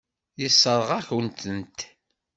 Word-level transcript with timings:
Yessṛeɣ-ak-tent. 0.41 1.79